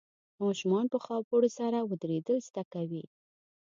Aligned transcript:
ماشومان 0.43 0.85
په 0.93 0.97
خاپوړو 1.05 1.49
سره 1.59 1.77
ودرېدل 1.89 2.37
زده 2.47 2.63
کوي. 2.73 3.03